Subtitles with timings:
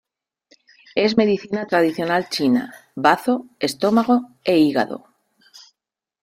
[0.95, 5.05] Es medicina tradicional china: bazo, estómago e hígado.